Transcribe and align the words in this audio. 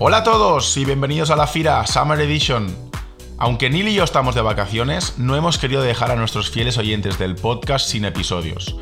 Hola 0.00 0.18
a 0.18 0.24
todos 0.24 0.76
y 0.78 0.86
bienvenidos 0.86 1.30
a 1.30 1.36
la 1.36 1.46
FIRA 1.46 1.86
Summer 1.86 2.18
Edition. 2.20 2.74
Aunque 3.36 3.68
Neil 3.68 3.88
y 3.88 3.94
yo 3.94 4.04
estamos 4.04 4.34
de 4.34 4.40
vacaciones, 4.40 5.18
no 5.18 5.36
hemos 5.36 5.58
querido 5.58 5.82
dejar 5.82 6.10
a 6.10 6.16
nuestros 6.16 6.50
fieles 6.50 6.78
oyentes 6.78 7.18
del 7.18 7.34
podcast 7.34 7.90
sin 7.90 8.06
episodios. 8.06 8.74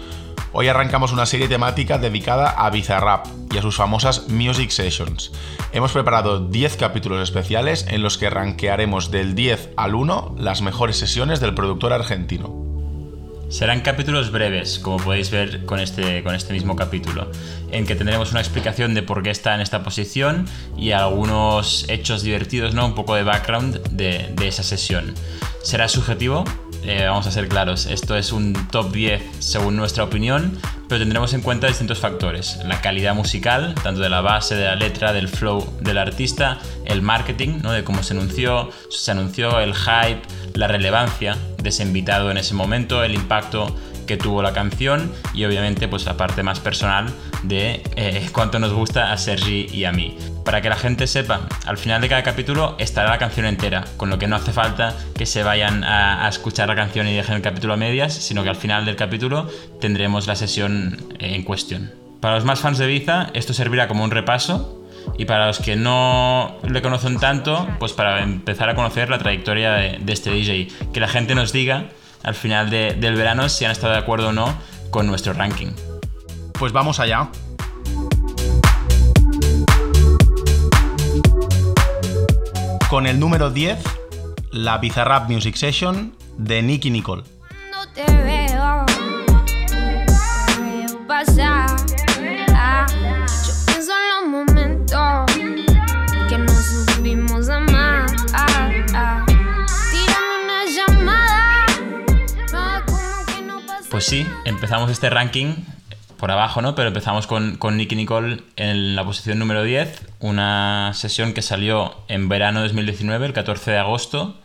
Hoy 0.58 0.68
arrancamos 0.68 1.12
una 1.12 1.26
serie 1.26 1.48
temática 1.48 1.98
dedicada 1.98 2.48
a 2.48 2.70
Bizarrap 2.70 3.26
y 3.52 3.58
a 3.58 3.60
sus 3.60 3.76
famosas 3.76 4.30
Music 4.30 4.70
Sessions. 4.70 5.30
Hemos 5.72 5.92
preparado 5.92 6.48
10 6.48 6.78
capítulos 6.78 7.22
especiales 7.22 7.84
en 7.90 8.02
los 8.02 8.16
que 8.16 8.30
rankearemos 8.30 9.10
del 9.10 9.34
10 9.34 9.72
al 9.76 9.94
1 9.94 10.36
las 10.38 10.62
mejores 10.62 10.96
sesiones 10.96 11.40
del 11.40 11.52
productor 11.52 11.92
argentino. 11.92 12.64
Serán 13.50 13.82
capítulos 13.82 14.32
breves, 14.32 14.78
como 14.78 14.96
podéis 14.96 15.30
ver 15.30 15.66
con 15.66 15.78
este, 15.78 16.22
con 16.22 16.34
este 16.34 16.54
mismo 16.54 16.74
capítulo, 16.74 17.30
en 17.70 17.84
que 17.84 17.94
tendremos 17.94 18.30
una 18.30 18.40
explicación 18.40 18.94
de 18.94 19.02
por 19.02 19.22
qué 19.22 19.28
está 19.28 19.54
en 19.54 19.60
esta 19.60 19.82
posición 19.82 20.46
y 20.74 20.92
algunos 20.92 21.84
hechos 21.90 22.22
divertidos, 22.22 22.72
¿no? 22.72 22.86
Un 22.86 22.94
poco 22.94 23.14
de 23.14 23.24
background 23.24 23.82
de, 23.90 24.32
de 24.34 24.48
esa 24.48 24.62
sesión. 24.62 25.14
Será 25.62 25.86
subjetivo, 25.88 26.44
eh, 26.86 27.04
vamos 27.06 27.26
a 27.26 27.32
ser 27.32 27.48
claros, 27.48 27.86
esto 27.86 28.16
es 28.16 28.32
un 28.32 28.52
top 28.70 28.92
10 28.92 29.20
según 29.40 29.76
nuestra 29.76 30.04
opinión, 30.04 30.56
pero 30.88 31.00
tendremos 31.00 31.34
en 31.34 31.40
cuenta 31.40 31.66
distintos 31.66 31.98
factores. 31.98 32.58
La 32.64 32.80
calidad 32.80 33.14
musical, 33.14 33.74
tanto 33.82 34.00
de 34.00 34.08
la 34.08 34.20
base, 34.20 34.54
de 34.54 34.66
la 34.66 34.76
letra, 34.76 35.12
del 35.12 35.28
flow 35.28 35.66
del 35.80 35.98
artista, 35.98 36.58
el 36.84 37.02
marketing, 37.02 37.58
¿no? 37.62 37.72
de 37.72 37.82
cómo 37.82 38.04
se 38.04 38.14
anunció, 38.14 38.70
se 38.88 39.10
anunció, 39.10 39.58
el 39.58 39.74
hype, 39.74 40.22
la 40.54 40.68
relevancia 40.68 41.36
de 41.60 41.68
ese 41.70 41.82
invitado 41.82 42.30
en 42.30 42.38
ese 42.38 42.54
momento, 42.54 43.02
el 43.02 43.14
impacto 43.14 43.74
que 44.06 44.16
tuvo 44.16 44.42
la 44.42 44.52
canción 44.52 45.12
y 45.34 45.44
obviamente 45.44 45.88
pues 45.88 46.04
la 46.06 46.16
parte 46.16 46.42
más 46.42 46.60
personal 46.60 47.12
de 47.42 47.82
eh, 47.96 48.28
cuánto 48.32 48.58
nos 48.58 48.72
gusta 48.72 49.12
a 49.12 49.16
Sergi 49.16 49.66
y 49.72 49.84
a 49.84 49.92
mí. 49.92 50.16
Para 50.44 50.62
que 50.62 50.68
la 50.68 50.76
gente 50.76 51.06
sepa, 51.06 51.40
al 51.66 51.76
final 51.76 52.00
de 52.00 52.08
cada 52.08 52.22
capítulo 52.22 52.76
estará 52.78 53.10
la 53.10 53.18
canción 53.18 53.46
entera, 53.46 53.84
con 53.96 54.10
lo 54.10 54.18
que 54.18 54.28
no 54.28 54.36
hace 54.36 54.52
falta 54.52 54.94
que 55.16 55.26
se 55.26 55.42
vayan 55.42 55.82
a, 55.84 56.28
escuchar 56.28 56.68
la 56.68 56.76
canción 56.76 57.08
y 57.08 57.14
dejen 57.14 57.36
el 57.36 57.42
capítulo 57.42 57.74
a 57.74 57.76
medias, 57.76 58.14
sino 58.14 58.42
que 58.42 58.48
al 58.48 58.56
final 58.56 58.84
del 58.84 58.96
capítulo 58.96 59.48
tendremos 59.80 60.26
la 60.26 60.36
sesión 60.36 60.96
eh, 61.18 61.34
en 61.34 61.42
cuestión. 61.42 61.92
Para 62.20 62.36
los 62.36 62.44
más 62.44 62.60
fans 62.60 62.78
de 62.78 62.86
Biza, 62.86 63.30
esto 63.34 63.54
servirá 63.54 63.88
como 63.88 64.04
un 64.04 64.10
repaso 64.10 64.84
y 65.18 65.24
para 65.24 65.46
los 65.46 65.58
que 65.58 65.76
no 65.76 66.56
le 66.68 66.82
conocen 66.82 67.18
tanto, 67.18 67.68
pues 67.78 67.92
para 67.92 68.22
empezar 68.22 68.68
a 68.68 68.74
conocer 68.74 69.10
la 69.10 69.18
trayectoria 69.18 69.72
de, 69.72 69.98
de 70.00 70.12
este 70.12 70.30
DJ, 70.30 70.68
que 70.92 71.00
la 71.00 71.08
gente 71.08 71.34
nos 71.34 71.52
diga 71.52 71.86
al 72.26 72.34
final 72.34 72.68
del 72.68 73.14
verano 73.14 73.48
si 73.48 73.64
han 73.64 73.70
estado 73.70 73.92
de 73.92 74.00
acuerdo 74.00 74.28
o 74.28 74.32
no 74.32 74.54
con 74.90 75.06
nuestro 75.06 75.32
ranking. 75.32 75.68
Pues 76.52 76.72
vamos 76.72 76.98
allá. 77.00 77.28
Con 82.90 83.06
el 83.06 83.20
número 83.20 83.50
10, 83.50 83.78
la 84.50 84.78
Bizarrap 84.78 85.30
Music 85.30 85.54
Session 85.54 86.16
de 86.36 86.62
Nicky 86.62 86.90
Nicole. 86.90 87.22
No 87.72 87.86
te 87.92 88.04
veo, 88.04 88.86
Pues 103.96 104.04
sí, 104.04 104.26
empezamos 104.44 104.90
este 104.90 105.08
ranking 105.08 105.54
por 106.18 106.30
abajo, 106.30 106.60
¿no? 106.60 106.74
Pero 106.74 106.88
empezamos 106.88 107.26
con, 107.26 107.58
Nicky 107.78 107.96
Nicole 107.96 108.42
en 108.56 108.94
la 108.94 109.06
posición 109.06 109.38
número 109.38 109.62
10, 109.62 110.08
una 110.18 110.92
sesión 110.92 111.32
que 111.32 111.40
salió 111.40 111.96
en 112.06 112.28
verano 112.28 112.60
de 112.60 112.66
2019, 112.66 113.24
el 113.24 113.32
14 113.32 113.70
de 113.70 113.78
agosto, 113.78 114.38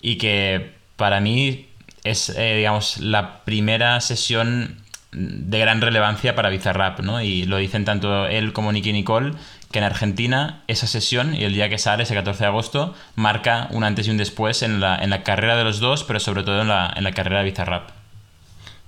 y 0.00 0.16
que 0.16 0.72
para 0.96 1.20
mí 1.20 1.68
es, 2.04 2.30
eh, 2.30 2.56
digamos, 2.56 2.96
la 2.96 3.44
primera 3.44 4.00
sesión 4.00 4.80
de 5.12 5.58
gran 5.58 5.82
relevancia 5.82 6.34
para 6.34 6.48
Bizarrap, 6.48 7.00
¿no? 7.00 7.20
Y 7.20 7.44
lo 7.44 7.58
dicen 7.58 7.84
tanto 7.84 8.24
él 8.26 8.54
como 8.54 8.72
Nicky 8.72 8.94
Nicole, 8.94 9.34
que 9.70 9.78
en 9.78 9.84
Argentina 9.84 10.62
esa 10.68 10.86
sesión 10.86 11.34
y 11.34 11.44
el 11.44 11.52
día 11.52 11.68
que 11.68 11.76
sale, 11.76 12.04
ese 12.04 12.14
14 12.14 12.44
de 12.44 12.48
agosto, 12.48 12.94
marca 13.14 13.68
un 13.72 13.84
antes 13.84 14.06
y 14.06 14.10
un 14.10 14.16
después 14.16 14.62
en 14.62 14.80
la, 14.80 14.96
en 14.96 15.10
la 15.10 15.22
carrera 15.22 15.54
de 15.54 15.64
los 15.64 15.80
dos, 15.80 16.02
pero 16.02 16.18
sobre 16.18 16.44
todo 16.44 16.62
en 16.62 16.68
la, 16.68 16.90
en 16.96 17.04
la 17.04 17.12
carrera 17.12 17.40
de 17.40 17.50
Bizarrap. 17.50 17.95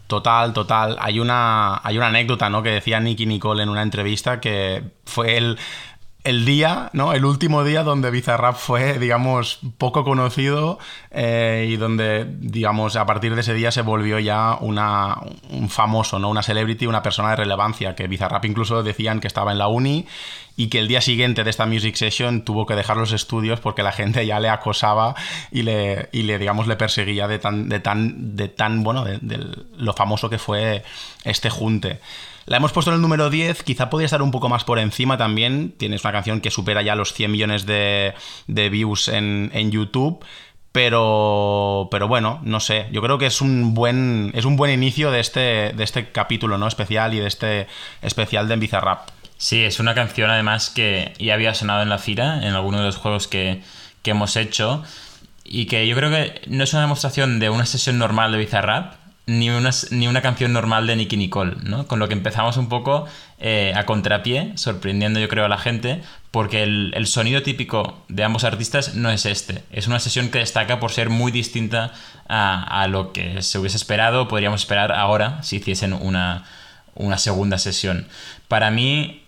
Total, 0.09 0.55
total. 0.55 0.97
Hay 1.01 1.21
una, 1.21 1.81
hay 1.85 1.99
una 1.99 2.07
anécdota, 2.07 2.49
¿no? 2.49 2.63
Que 2.63 2.71
decía 2.71 2.99
Nicky 2.99 3.27
Nicole 3.27 3.63
en 3.63 3.69
una 3.69 3.83
entrevista 3.83 4.41
que 4.41 4.83
fue 5.05 5.37
el, 5.37 5.59
el 6.25 6.45
día, 6.45 6.91
¿no? 6.93 7.13
El 7.13 7.25
último 7.25 7.65
día 7.65 7.85
donde 7.85 8.11
Bizarrap 8.11 8.57
fue, 8.57 8.99
digamos, 8.99 9.61
poco 9.79 10.05
conocido 10.05 10.79
eh, 11.11 11.69
y 11.71 11.77
donde, 11.77 12.27
digamos, 12.41 12.97
a 12.97 13.07
partir 13.07 13.35
de 13.35 13.41
ese 13.41 13.55
día 13.55 13.71
se 13.71 13.83
volvió 13.83 14.19
ya 14.19 14.57
una, 14.61 15.17
un 15.51 15.71
famoso, 15.71 16.19
¿no? 16.19 16.29
Una 16.29 16.43
celebrity, 16.43 16.87
una 16.87 17.03
persona 17.03 17.31
de 17.31 17.37
relevancia, 17.37 17.95
que 17.95 18.09
Bizarrap 18.09 18.45
incluso 18.45 18.83
decían 18.83 19.21
que 19.21 19.27
estaba 19.29 19.53
en 19.53 19.59
la 19.59 19.69
uni 19.69 20.07
y 20.59 20.69
que 20.69 20.81
el 20.81 20.89
día 20.89 21.01
siguiente 21.01 21.45
de 21.45 21.51
esta 21.51 21.67
music 21.67 21.95
session 21.95 22.43
tuvo 22.43 22.67
que 22.67 22.75
dejar 22.75 22.97
los 22.97 23.13
estudios 23.13 23.61
porque 23.61 23.85
la 23.85 23.93
gente 23.93 24.27
ya 24.27 24.41
le 24.41 24.49
acosaba 24.49 25.15
y 25.53 25.63
le, 25.63 26.09
y 26.11 26.23
le 26.23 26.37
digamos, 26.37 26.67
le 26.67 26.75
perseguía 26.75 27.29
de 27.29 27.39
tan, 27.39 27.69
de 27.69 27.79
tan, 27.79 28.35
de 28.35 28.49
tan 28.49 28.83
bueno, 28.83 29.05
de, 29.05 29.39
lo 29.77 29.93
famoso 29.93 30.29
que 30.29 30.39
fue 30.39 30.83
este 31.23 31.49
junte. 31.49 32.01
La 32.49 32.57
hemos 32.57 32.73
puesto 32.73 32.91
en 32.91 32.95
el 32.95 33.03
número 33.03 33.29
10, 33.29 33.63
quizá 33.63 33.91
podría 33.91 34.07
estar 34.07 34.23
un 34.23 34.31
poco 34.31 34.49
más 34.49 34.65
por 34.65 34.79
encima 34.79 35.19
también. 35.19 35.75
Tienes 35.77 36.03
una 36.03 36.13
canción 36.13 36.41
que 36.41 36.51
supera 36.51 36.81
ya 36.81 36.95
los 36.95 37.13
100 37.13 37.31
millones 37.31 37.67
de, 37.67 38.15
de 38.47 38.71
views 38.71 39.09
en, 39.09 39.51
en 39.53 39.71
YouTube. 39.71 40.25
Pero, 40.73 41.89
pero 41.91 42.09
bueno, 42.09 42.41
no 42.45 42.61
sé. 42.61 42.87
Yo 42.91 43.03
creo 43.03 43.19
que 43.19 43.27
es 43.27 43.43
un 43.43 43.75
buen, 43.75 44.33
es 44.35 44.47
un 44.47 44.57
buen 44.57 44.73
inicio 44.73 45.11
de 45.11 45.21
este, 45.21 45.73
de 45.75 45.85
este 45.85 46.11
capítulo 46.11 46.57
¿no? 46.57 46.67
especial 46.67 47.13
y 47.13 47.21
de 47.21 47.27
este 47.27 47.67
especial 48.01 48.49
de 48.49 48.57
Bizarrap. 48.57 49.09
Sí, 49.37 49.63
es 49.65 49.79
una 49.79 49.95
canción 49.95 50.31
además 50.31 50.71
que 50.71 51.13
ya 51.19 51.35
había 51.35 51.53
sonado 51.53 51.83
en 51.83 51.91
la 51.91 51.99
FIRA, 51.99 52.47
en 52.47 52.55
alguno 52.55 52.79
de 52.79 52.85
los 52.85 52.97
juegos 52.97 53.29
que, 53.29 53.63
hemos 54.05 54.37
hecho, 54.37 54.83
y 55.45 55.67
que 55.67 55.87
yo 55.87 55.95
creo 55.95 56.09
que 56.09 56.41
no 56.47 56.65
es 56.65 56.73
una 56.73 56.81
demostración 56.81 57.41
de 57.41 57.51
una 57.51 57.67
sesión 57.67 57.99
normal 57.99 58.33
de 58.33 58.39
Bizarrap, 58.39 58.95
ni 59.29 59.51
una, 59.51 59.71
ni 59.91 60.09
una 60.09 60.23
canción 60.23 60.55
normal 60.55 60.87
de 60.87 60.97
Nicky 60.97 61.19
Nicole, 61.19 61.57
¿no? 61.63 61.87
Con 61.87 61.99
lo 61.99 62.09
que 62.09 62.15
empezamos 62.15 62.57
un 62.57 62.71
poco 62.71 63.05
eh, 63.39 63.75
a 63.77 63.85
contrapié, 63.85 64.57
sorprendiendo 64.57 65.21
yo 65.21 65.29
creo 65.29 65.45
a 65.45 65.51
la 65.51 65.59
gente, 65.59 66.01
porque 66.31 66.63
el, 66.63 67.07
sonido 67.07 67.43
típico 67.43 68.03
de 68.09 68.25
ambos 68.25 68.45
artistas 68.45 68.95
no 68.95 69.11
es 69.11 69.27
este. 69.27 69.63
Es 69.71 69.87
una 69.87 70.01
sesión 70.01 70.31
que 70.31 70.39
destaca 70.39 70.81
por 70.81 70.93
ser 70.93 71.11
muy 71.11 71.31
distinta 71.31 71.93
a, 72.27 72.83
a 72.83 72.89
lo 72.89 73.13
que 73.13 73.43
se 73.43 73.59
hubiese 73.59 73.77
esperado, 73.77 74.29
podríamos 74.29 74.63
esperar 74.63 74.93
ahora 74.93 75.43
si 75.43 75.57
hiciesen 75.57 75.93
una, 75.93 76.47
una 76.95 77.19
segunda 77.19 77.59
sesión. 77.59 78.09
Para 78.49 78.71
mí, 78.71 79.28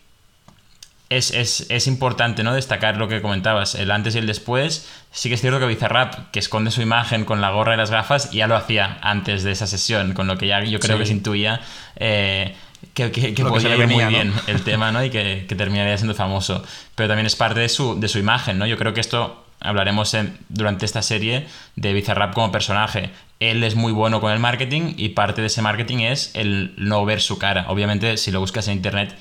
es, 1.11 1.87
importante 1.89 2.45
¿no? 2.45 2.55
destacar 2.55 2.97
lo 2.97 3.09
que 3.09 3.21
comentabas, 3.21 3.75
el 3.75 3.91
antes 3.91 4.15
y 4.15 4.19
el 4.19 4.27
después. 4.27 4.89
Sí 5.11 5.29
que 5.29 5.35
es 5.35 5.41
cierto 5.41 5.59
que 5.59 5.67
Bizarrap, 5.67 6.31
que 6.31 6.39
esconde 6.39 6.71
su 6.71 6.83
imagen 6.83 7.25
con 7.25 7.41
la 7.41 7.51
gorra 7.51 7.75
y 7.75 7.77
las 7.77 7.91
gafas, 7.91 8.31
ya 8.31 8.47
lo 8.47 8.55
hacía 8.55 8.99
antes 9.03 9.43
de 9.43 9.51
esa 9.51 9.67
sesión, 9.67 10.15
con 10.15 10.29
lo 10.29 10.39
que 10.39 10.47
ya 10.47 10.63
yo 10.63 10.79
creo 10.79 10.99
que 10.99 11.07
se 11.07 11.13
intuía 11.13 11.61
eh, 11.97 12.55
que, 12.95 13.11
que, 13.11 13.45
podía 13.45 13.77
ir 13.77 13.89
muy 13.89 14.05
bien 14.05 14.33
el 14.47 14.63
tema 14.63 14.93
¿no? 14.93 15.05
y 15.05 15.11
que, 15.11 15.45
terminaría 15.49 15.97
siendo 15.99 16.15
famoso. 16.15 16.65
Pero 16.95 17.09
también 17.09 17.27
es 17.27 17.35
parte 17.35 17.59
de 17.59 17.69
su, 17.69 17.99
de 17.99 18.07
su 18.07 18.19
imagen. 18.19 18.59
¿no? 18.59 18.67
Yo 18.67 18.79
creo 18.79 18.95
que 18.95 19.01
esto 19.01 19.45
hablaremos 19.59 20.17
durante 20.49 20.87
esta 20.87 21.03
serie 21.03 21.47
de 21.75 21.93
Bizarrap 21.93 22.35
como 22.35 22.53
personaje. 22.53 23.11
Él 23.41 23.65
es 23.65 23.75
muy 23.75 23.93
bueno 23.93 24.21
con 24.21 24.33
el 24.33 24.39
marketing 24.39 24.95
y 24.97 25.11
parte 25.11 25.41
de 25.41 25.49
ese 25.49 25.61
marketing 25.61 25.99
es 25.99 26.31
el 26.35 26.73
no 26.77 27.05
ver 27.05 27.21
su 27.21 27.39
cara. 27.39 27.67
Obviamente, 27.69 28.17
si 28.17 28.31
lo 28.31 28.39
buscas 28.39 28.69
en 28.69 28.75
internet 28.75 29.17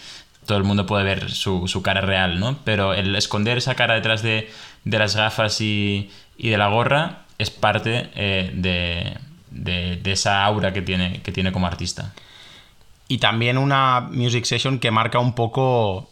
todo 0.45 0.57
el 0.57 0.63
mundo 0.63 0.85
puede 0.85 1.03
ver 1.03 1.31
su, 1.31 1.81
cara 1.83 2.01
real, 2.01 2.39
¿no? 2.39 2.57
Pero 2.63 2.93
el 2.93 3.15
esconder 3.15 3.57
esa 3.57 3.75
cara 3.75 3.95
detrás 3.95 4.21
de, 4.23 4.49
las 4.85 5.15
gafas 5.15 5.61
y, 5.61 6.09
de 6.37 6.57
la 6.57 6.67
gorra 6.67 7.25
es 7.37 7.49
parte 7.51 8.09
eh, 8.15 8.51
de, 9.51 10.11
esa 10.11 10.43
aura 10.45 10.73
que 10.73 10.81
tiene, 10.81 11.21
que 11.21 11.31
tiene 11.31 11.51
como 11.51 11.67
artista. 11.67 12.13
Y 13.07 13.17
también 13.17 13.57
una 13.57 14.01
music 14.11 14.45
session 14.45 14.79
que 14.79 14.91
marca 14.91 15.19
un 15.19 15.33
poco 15.33 16.09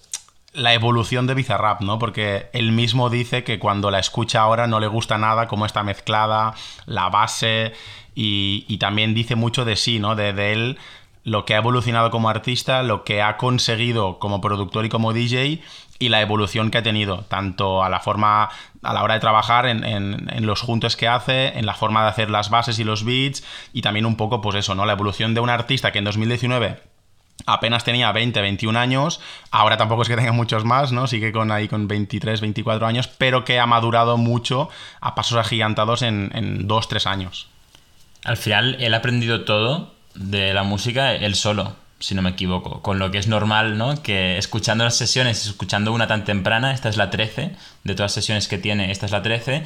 la 0.53 0.74
evolución 0.74 1.27
de 1.27 1.35
Bizarrap, 1.35 1.81
¿no? 1.81 2.00
Porque 2.00 2.50
él 2.53 2.71
mismo 2.71 3.09
dice 3.09 3.44
que 3.44 3.59
cuando 3.59 3.91
la 3.91 4.00
escucha 4.00 4.41
ahora 4.41 4.68
no 4.68 4.79
le 4.79 4.88
gusta 4.88 5.18
nada 5.18 5.47
cómo 5.47 5.65
está 5.65 5.83
mezclada, 5.83 6.56
la 6.85 7.09
base, 7.09 7.74
y, 8.15 8.77
también 8.79 9.13
dice 9.13 9.35
mucho 9.35 9.63
de 9.63 9.75
sí, 9.75 10.00
¿no? 10.00 10.15
De, 10.15 10.33
de 10.33 10.53
él 10.53 10.79
lo 11.27 11.44
que 11.44 11.56
ha 11.56 11.57
evolucionado 11.57 12.09
como 12.09 12.29
artista, 12.29 12.83
lo 12.83 13.03
que 13.03 13.21
ha 13.21 13.35
conseguido 13.35 14.18
como 14.18 14.39
productor 14.39 14.85
y 14.85 14.89
como 14.89 15.12
DJ 15.12 15.62
y 16.00 16.07
la 16.07 16.21
evolución 16.21 16.71
que 16.71 16.77
ha 16.77 16.83
tenido, 16.83 17.25
tanto 17.27 17.83
a 17.83 17.89
la 17.89 18.00
forma, 18.00 18.47
a 18.81 18.94
la 18.94 19.03
hora 19.03 19.15
de 19.15 19.19
trabajar, 19.19 19.65
en, 19.65 20.45
los 20.45 20.62
juntos 20.62 20.95
que 20.95 21.09
hace, 21.09 21.59
en 21.59 21.65
la 21.65 21.74
forma 21.74 22.03
de 22.03 22.09
hacer 22.12 22.29
las 22.29 22.50
bases 22.50 22.79
y 22.79 22.85
los 22.85 23.03
beats, 23.03 23.44
y 23.74 23.81
también 23.81 24.06
un 24.06 24.15
poco, 24.15 24.39
pues 24.39 24.56
eso, 24.56 24.74
¿no? 24.74 24.85
La 24.85 24.94
evolución 24.94 25.33
de 25.33 25.41
un 25.41 25.50
artista 25.50 25.91
que 25.91 25.97
en 25.97 26.06
2019 26.06 26.79
apenas 27.45 27.83
tenía 27.83 28.09
20, 28.13 28.39
21 28.39 28.79
años, 28.79 29.19
ahora 29.51 29.75
tampoco 29.75 30.03
es 30.03 30.07
que 30.07 30.15
tenga 30.15 30.31
muchos 30.31 30.63
más, 30.63 30.94
¿no? 30.94 31.07
Sigue 31.07 31.33
con 31.33 31.51
ahí 31.51 31.68
con 31.68 31.89
23, 31.89 32.39
24 32.39 32.88
años, 32.88 33.09
pero 33.09 33.44
que 33.44 33.59
ha 33.59 33.65
madurado 33.65 34.15
mucho 34.15 34.69
a 35.01 35.13
pasos 35.13 35.38
agigantados 35.38 36.03
en, 36.03 36.31
en 36.33 36.69
2, 36.69 36.88
3 36.88 37.06
años. 37.06 37.50
Al 38.24 38.38
final, 38.38 38.77
él 38.79 38.94
ha 38.94 38.97
aprendido 38.97 39.44
todo 39.44 39.96
de 40.17 40.53
la 40.53 40.63
música 40.63 41.13
él 41.13 41.35
solo 41.35 41.75
si 41.99 42.15
no 42.15 42.21
me 42.21 42.31
equivoco. 42.31 42.81
Con 42.81 42.99
lo 42.99 43.11
que 43.11 43.17
es 43.17 43.27
normal, 43.27 43.77
¿no? 43.77 44.01
Que 44.01 44.37
escuchando 44.37 44.83
las 44.83 44.95
sesiones, 44.95 45.45
escuchando 45.45 45.93
una 45.93 46.07
tan 46.07 46.25
temprana, 46.25 46.73
esta 46.73 46.89
es 46.89 46.97
la 46.97 47.09
13, 47.09 47.55
de 47.83 47.95
todas 47.95 48.11
las 48.11 48.13
sesiones 48.13 48.47
que 48.47 48.57
tiene, 48.57 48.91
esta 48.91 49.05
es 49.05 49.11
la 49.11 49.21
13, 49.21 49.63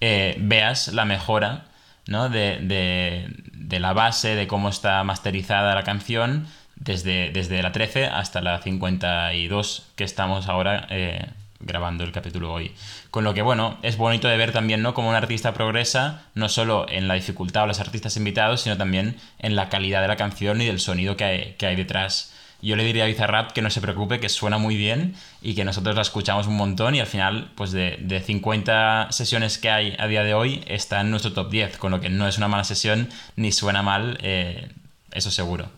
eh, 0.00 0.36
veas 0.38 0.88
la 0.88 1.04
mejora, 1.04 1.66
¿no? 2.06 2.28
De, 2.28 2.58
de, 2.60 3.26
de, 3.52 3.80
la 3.80 3.92
base, 3.92 4.34
de 4.34 4.46
cómo 4.46 4.68
está 4.68 5.02
masterizada 5.04 5.74
la 5.74 5.84
canción, 5.84 6.46
desde, 6.76 7.30
desde 7.30 7.62
la 7.62 7.72
13 7.72 8.06
hasta 8.06 8.40
la 8.40 8.60
52 8.60 9.86
que 9.94 10.04
estamos 10.04 10.48
ahora 10.48 10.86
eh, 10.90 11.28
grabando 11.64 12.04
el 12.04 12.12
capítulo 12.12 12.52
hoy. 12.52 12.72
Con 13.10 13.24
lo 13.24 13.34
que, 13.34 13.42
bueno, 13.42 13.78
es 13.82 13.96
bonito 13.96 14.28
de 14.28 14.36
ver 14.36 14.52
también, 14.52 14.82
¿no? 14.82 14.94
Cómo 14.94 15.08
un 15.08 15.14
artista 15.14 15.54
progresa, 15.54 16.22
no 16.34 16.48
solo 16.48 16.86
en 16.88 17.08
la 17.08 17.14
dificultad 17.14 17.64
o 17.64 17.66
los 17.66 17.80
artistas 17.80 18.16
invitados, 18.16 18.62
sino 18.62 18.76
también 18.76 19.16
en 19.38 19.56
la 19.56 19.68
calidad 19.68 20.02
de 20.02 20.08
la 20.08 20.16
canción 20.16 20.60
y 20.60 20.66
del 20.66 20.80
sonido 20.80 21.16
que 21.16 21.24
hay, 21.24 21.54
que 21.58 21.66
hay 21.66 21.76
detrás. 21.76 22.32
Yo 22.64 22.76
le 22.76 22.84
diría 22.84 23.04
a 23.04 23.06
Bizarrap 23.06 23.52
que 23.52 23.60
no 23.60 23.68
se 23.68 23.82
preocupe, 23.82 24.20
que 24.20 24.30
suena 24.30 24.56
muy 24.56 24.76
bien 24.76 25.14
y 25.42 25.54
que 25.54 25.66
nosotros 25.66 25.96
la 25.96 26.02
escuchamos 26.02 26.46
un 26.46 26.56
montón 26.56 26.94
y 26.94 27.00
al 27.00 27.06
final, 27.06 27.50
pues 27.56 27.72
de, 27.72 27.98
de 28.00 28.20
50 28.20 29.08
sesiones 29.10 29.58
que 29.58 29.68
hay 29.68 29.94
a 29.98 30.06
día 30.06 30.24
de 30.24 30.32
hoy, 30.32 30.64
está 30.66 31.02
en 31.02 31.10
nuestro 31.10 31.34
top 31.34 31.50
10, 31.50 31.76
con 31.76 31.90
lo 31.90 32.00
que 32.00 32.08
no 32.08 32.26
es 32.26 32.38
una 32.38 32.48
mala 32.48 32.64
sesión 32.64 33.10
ni 33.36 33.52
suena 33.52 33.82
mal, 33.82 34.16
eh, 34.22 34.70
eso 35.12 35.30
seguro. 35.30 35.68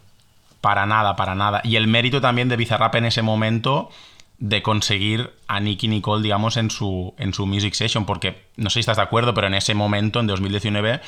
Para 0.61 0.87
nada, 0.87 1.17
para 1.17 1.35
nada. 1.35 1.61
Y 1.65 1.75
el 1.75 1.88
mérito 1.88 2.21
también 2.21 2.49
de 2.49 2.56
Bizarrap 2.56 2.94
en 2.94 3.06
ese 3.06 3.23
momento 3.23 3.91
de 4.38 4.62
conseguir 4.62 5.33
a 5.49 5.61
Nicky 5.61 5.88
Nicole, 5.88 6.23
digamos, 6.23 6.56
en 6.56 6.71
su, 6.71 7.15
en 7.19 7.33
su 7.33 7.47
Music 7.47 7.75
Session, 7.75 8.05
porque 8.05 8.43
no 8.56 8.71
sé 8.71 8.75
si 8.75 8.81
estás 8.81 8.99
de 8.99 9.03
acuerdo, 9.03 9.35
pero 9.35 9.47
en 9.47 9.55
ese 9.55 9.75
momento, 9.75 10.21
en 10.21 10.27
2019, 10.27 11.00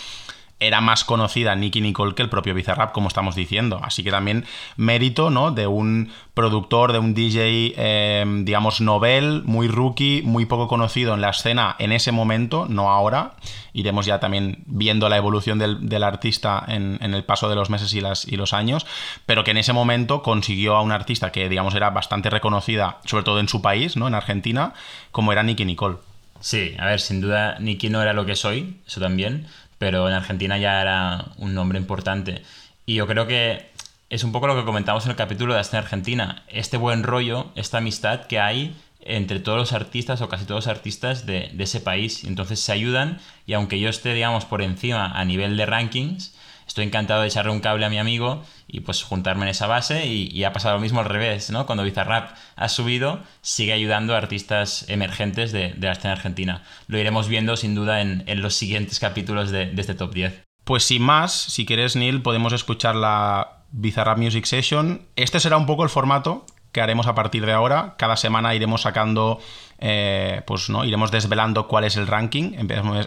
era 0.61 0.81
más 0.81 1.05
conocida 1.05 1.55
Nicky 1.55 1.81
Nicole 1.81 2.15
que 2.15 2.23
el 2.23 2.29
propio 2.29 2.55
Bizarrap, 2.55 2.93
como 2.93 3.09
estamos 3.09 3.35
diciendo. 3.35 3.81
Así 3.83 4.03
que 4.03 4.11
también 4.11 4.45
mérito, 4.77 5.31
¿no? 5.31 5.53
De 5.53 5.67
un 5.67 6.11
productor, 6.35 6.93
de 6.93 6.99
un 6.99 7.15
DJ, 7.15 7.75
em, 7.77 8.45
digamos, 8.45 8.81
novel, 8.81 9.43
muy 9.45 9.69
rookie, 9.69 10.23
muy 10.25 10.47
poco 10.47 10.67
conocido 10.67 11.15
en 11.15 11.21
la 11.21 11.31
escena 11.31 11.77
en 11.79 11.93
ese 11.93 12.13
momento, 12.13 12.67
no 12.69 12.91
ahora. 12.91 13.35
Iremos 13.73 14.07
ya 14.07 14.19
también 14.19 14.65
viendo 14.67 15.09
la 15.09 15.17
evolución 15.17 15.59
del, 15.59 16.03
artista 16.03 16.65
en, 16.67 16.99
el 17.01 17.25
paso 17.25 17.49
de 17.49 17.55
los 17.55 17.71
meses 17.71 17.93
y, 17.95 18.01
las, 18.01 18.27
y 18.27 18.37
los 18.37 18.53
años, 18.53 18.87
pero 19.27 19.45
que 19.45 19.53
en 19.53 19.59
ese 19.59 19.73
momento 19.73 20.23
consiguió 20.23 20.77
a 20.77 20.83
un 20.83 20.91
artista 20.91 21.31
que, 21.31 21.49
digamos, 21.49 21.75
era 21.75 21.91
bastante 21.91 22.31
reconocida, 22.31 22.99
sobre 23.05 23.25
todo 23.25 23.39
en 23.39 23.49
su 23.49 23.63
país, 23.63 23.97
¿no? 23.97 24.09
En 24.09 24.15
Argentina, 24.15 24.75
como 25.13 25.33
era 25.33 25.43
Nicky 25.43 25.65
Nicole. 25.65 25.97
Sí, 26.41 26.75
a 26.79 26.87
ver, 26.87 27.01
sin 27.01 27.21
duda 27.21 27.59
Nicky 27.59 27.91
no 27.91 28.01
era 28.01 28.13
lo 28.13 28.25
que 28.25 28.37
soy, 28.37 28.77
eso 28.87 29.01
también, 29.01 29.49
pero 29.79 30.09
en 30.09 30.15
Argentina 30.15 30.59
ya 30.59 30.81
era 30.81 31.27
un 31.39 31.55
nombre 31.55 31.79
importante. 31.79 32.43
Y 32.85 32.95
yo 32.95 33.07
creo 33.07 33.27
que 33.27 33.71
es 34.11 34.25
un 34.25 34.33
poco 34.33 34.47
lo 34.47 34.57
que 34.57 34.65
comentamos 34.65 35.05
en 35.05 35.11
el 35.11 35.17
capítulo 35.17 35.55
de 35.55 35.61
Hasta 35.61 35.79
Argentina, 35.79 36.43
este 36.49 36.77
buen 36.77 37.03
rollo, 37.03 37.53
esta 37.55 37.79
amistad 37.79 38.27
que 38.27 38.41
hay 38.41 38.77
entre 39.01 39.41
todos 39.41 39.59
los 39.59 39.73
artistas 39.73 40.21
o 40.21 40.29
casi 40.29 40.45
todos 40.45 40.67
los 40.67 40.75
artistas 40.75 41.27
de, 41.27 41.51
ese 41.59 41.81
país. 41.81 42.25
Entonces 42.25 42.61
se 42.61 42.73
ayudan 42.73 43.19
y 43.47 43.55
aunque 43.55 43.79
yo 43.79 43.89
esté, 43.89 44.15
digamos, 44.15 44.45
por 44.45 44.63
encima 44.63 45.07
a 45.07 45.25
nivel 45.25 45.57
de 45.57 45.67
rankings, 45.67 46.35
estoy 46.69 46.85
encantado 46.85 47.23
de 47.23 47.29
echarle 47.29 47.51
un 47.51 47.61
cable 47.61 47.85
a 47.85 47.91
mi 47.91 47.99
amigo 47.99 48.45
y 48.69 48.81
pues 48.81 49.03
juntarme 49.03 49.45
en 49.45 49.49
esa 49.49 49.67
base 49.67 50.07
y, 50.07 50.45
ha 50.45 50.53
pasado 50.53 50.77
lo 50.77 50.81
mismo 50.81 51.01
al 51.01 51.07
revés, 51.07 51.51
¿no? 51.51 51.67
Cuando 51.67 51.83
Bizarrap 51.83 52.37
ha 52.55 52.69
subido, 52.69 53.21
sigue 53.41 53.73
ayudando 53.73 54.15
a 54.15 54.19
artistas 54.19 54.85
emergentes 54.89 55.51
de, 55.51 55.75
la 55.81 55.93
escena 55.93 56.13
argentina. 56.13 56.63
Lo 56.87 56.99
iremos 56.99 57.29
viendo 57.29 57.57
sin 57.57 57.75
duda 57.75 58.01
en, 58.01 58.25
los 58.41 58.55
siguientes 58.55 59.01
capítulos 59.01 59.51
de, 59.51 59.73
este 59.77 59.95
top 59.95 60.13
10. 60.13 60.45
Pues 60.65 60.85
sin 60.85 61.03
más, 61.03 61.33
si 61.33 61.65
quieres 61.65 61.97
Neil, 61.97 62.23
podemos 62.23 62.53
escuchar 62.53 62.95
la 62.95 63.65
Bizarrap 63.73 64.19
Music 64.19 64.45
Session. 64.45 65.07
Este 65.17 65.41
será 65.41 65.57
un 65.57 65.67
poco 65.67 65.83
el 65.83 65.91
formato 65.91 66.45
haremos 66.81 67.07
a 67.07 67.15
partir 67.15 67.47
de 67.47 67.53
ahora. 67.53 67.95
Cada 67.99 68.17
semana 68.17 68.55
iremos 68.55 68.83
sacando, 68.83 69.41
eh, 69.79 70.43
pues 70.47 70.71
no, 70.71 70.85
iremos 70.85 71.11
desvelando 71.11 71.69
cuál 71.69 71.85
es 71.85 71.97
el 71.97 72.07
ranking. 72.07 72.53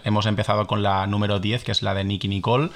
Hemos 0.03 0.25
empezado 0.25 0.67
con 0.67 0.83
la 0.83 1.07
número 1.07 1.39
10, 1.39 1.63
que 1.63 1.71
es 1.71 1.81
la 1.81 1.93
de 1.93 2.03
Nicky 2.03 2.27
Nicole. 2.27 2.69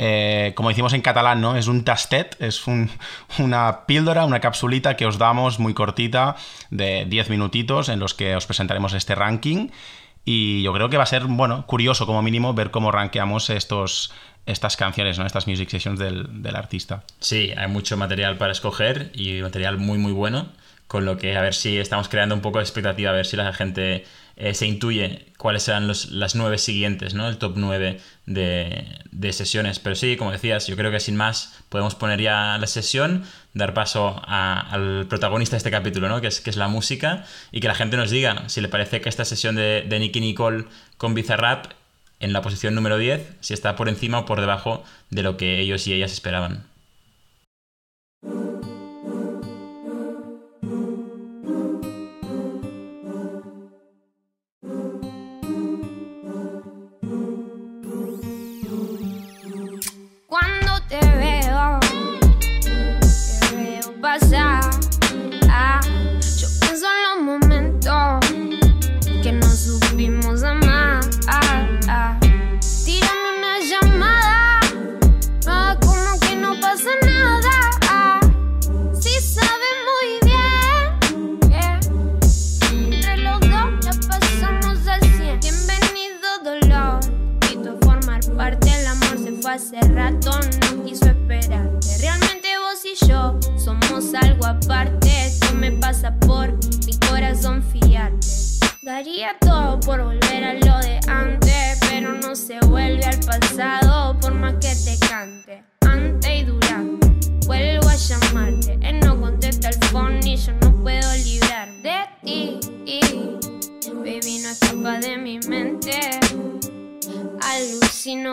Eh, 0.00 0.52
como 0.54 0.68
decimos 0.68 0.92
en 0.92 1.02
catalán, 1.02 1.40
¿no? 1.40 1.56
Es 1.56 1.66
un 1.66 1.82
tastet, 1.82 2.36
es 2.40 2.62
una 3.38 3.86
píldora, 3.86 4.24
una 4.24 4.40
capsulita 4.40 4.96
que 4.96 5.06
os 5.06 5.18
damos 5.18 5.58
muy 5.58 5.74
cortita 5.74 6.36
de 6.70 7.04
10 7.06 7.30
minutitos 7.30 7.88
en 7.88 7.98
los 7.98 8.14
que 8.14 8.36
os 8.36 8.46
presentaremos 8.46 8.92
este 8.94 9.14
ranking. 9.16 9.68
Y 10.30 10.60
yo 10.60 10.74
creo 10.74 10.90
que 10.90 10.98
va 10.98 11.04
a 11.04 11.06
ser, 11.06 11.24
bueno, 11.24 11.64
curioso 11.64 12.04
como 12.04 12.20
mínimo 12.20 12.52
ver 12.52 12.70
cómo 12.70 12.92
rankeamos 12.92 13.48
estos, 13.48 14.12
estas 14.44 14.76
canciones, 14.76 15.18
¿no? 15.18 15.24
Estas 15.24 15.46
music 15.46 15.70
sessions 15.70 15.98
del, 15.98 16.42
del, 16.42 16.54
artista. 16.54 17.02
Sí, 17.18 17.54
hay 17.56 17.66
mucho 17.66 17.96
material 17.96 18.36
para 18.36 18.52
escoger 18.52 19.10
y 19.14 19.40
material 19.40 19.78
muy, 19.78 19.96
muy 19.96 20.12
bueno. 20.12 20.48
Con 20.88 21.04
lo 21.04 21.16
que 21.16 21.36
a 21.36 21.42
ver 21.42 21.54
si 21.54 21.78
estamos 21.78 22.08
creando 22.08 22.34
un 22.34 22.40
poco 22.40 22.58
de 22.58 22.64
expectativa, 22.64 23.10
a 23.10 23.14
ver 23.14 23.26
si 23.26 23.36
la 23.36 23.52
gente 23.52 24.04
eh, 24.36 24.54
se 24.54 24.66
intuye 24.66 25.26
cuáles 25.36 25.64
serán 25.64 25.86
los, 25.88 26.10
las 26.10 26.34
nueve 26.34 26.58
siguientes, 26.58 27.12
¿no? 27.14 27.28
El 27.28 27.38
top 27.38 27.54
nueve 27.56 28.00
de, 28.24 28.86
de, 29.10 29.32
sesiones. 29.32 29.80
Pero 29.80 29.96
sí, 29.96 30.16
como 30.16 30.32
decías, 30.32 30.66
yo 30.66 30.76
creo 30.76 30.90
que 30.90 31.00
sin 31.00 31.16
más 31.16 31.58
podemos 31.68 31.94
poner 31.94 32.20
ya 32.20 32.56
la 32.58 32.66
sesión, 32.66 33.24
dar 33.52 33.74
paso 33.74 34.22
al 34.26 35.06
protagonista 35.08 35.56
de 35.56 35.58
este 35.58 35.70
capítulo, 35.70 36.08
¿no? 36.08 36.20
Que 36.20 36.28
es, 36.28 36.40
que 36.40 36.50
es 36.50 36.56
la 36.56 36.68
música, 36.68 37.24
y 37.52 37.60
que 37.60 37.68
la 37.68 37.74
gente 37.74 37.96
nos 37.96 38.10
diga 38.10 38.48
si 38.48 38.60
le 38.60 38.68
parece 38.68 39.00
que 39.00 39.08
esta 39.08 39.24
sesión 39.24 39.56
de, 39.56 39.84
de 39.88 39.98
Nicky 39.98 40.20
Nicole 40.20 40.64
con 40.96 41.14
Bizarrap 41.14 41.72
en 42.20 42.32
la 42.32 42.42
posición 42.42 42.74
número 42.74 42.98
10 42.98 43.36
si 43.40 43.54
está 43.54 43.76
por 43.76 43.88
encima 43.88 44.20
o 44.20 44.24
por 44.24 44.40
debajo 44.40 44.84
de 45.10 45.22
lo 45.22 45.36
que 45.36 45.60
ellos 45.60 45.86
y 45.86 45.92
ellas 45.94 46.12
esperaban. 46.12 46.64
Hace 89.58 89.80
rato 89.80 90.30
no 90.30 90.84
quiso 90.84 91.06
esperarte. 91.06 91.98
Realmente 92.00 92.48
vos 92.58 92.84
y 92.84 93.06
yo 93.06 93.38
somos 93.56 94.14
algo 94.14 94.46
aparte. 94.46 95.26
Esto 95.26 95.54
me 95.54 95.72
pasa 95.72 96.14
por 96.20 96.52
mi 96.86 96.96
corazón 97.08 97.62
fiarte. 97.62 98.26
Daría 98.82 99.36
todo 99.40 99.80
por 99.80 100.02
volver 100.02 100.44
a 100.44 100.54
lo 100.54 100.78
de 100.78 101.00
antes, 101.08 101.78
pero 101.90 102.14
no 102.14 102.36
se 102.36 102.60
vuelve 102.66 103.04
al 103.04 103.20
pasado 103.20 104.18
por 104.20 104.34
más 104.34 104.54
que 104.54 104.74
te 104.84 104.98
cante. 105.08 105.64
Antes 105.80 106.30
y 106.40 106.44
durante, 106.44 107.08
vuelvo 107.46 107.88
a 107.88 107.96
llamarte. 107.96 108.57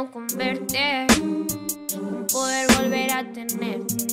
Alucino 0.06 0.12
con 0.12 0.28
verte, 0.38 1.08
un 1.96 2.28
poder 2.32 2.68
volver 2.78 3.12
a 3.12 3.32
tenerte 3.32 4.06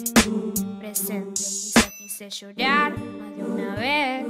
presente. 0.78 1.40
Quizás 1.40 1.90
quise 1.99 2.30
llorar 2.30 2.92
más 2.99 3.37
de 3.37 3.44
una 3.44 3.75
vez, 3.76 4.26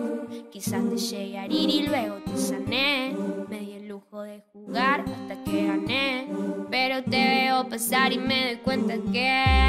quizás 0.51 0.83
te 0.89 0.97
llegué 0.97 1.39
a 1.39 1.45
herir 1.45 1.71
y 1.71 1.87
luego 1.87 2.17
te 2.25 2.37
sané. 2.37 3.15
Me 3.49 3.61
di 3.61 3.73
el 3.73 3.89
lujo 3.89 4.23
de 4.23 4.43
jugar 4.53 5.01
hasta 5.01 5.45
que 5.45 5.67
gané, 5.67 6.29
pero 6.71 7.03
te 7.03 7.11
veo 7.11 7.69
pasar 7.69 8.13
y 8.13 8.19
me 8.19 8.55
doy 8.55 8.57
cuenta 8.57 8.95
que 9.13 9.63